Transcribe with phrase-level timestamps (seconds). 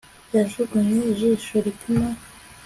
[0.35, 2.09] Yajugunye ijisho ripima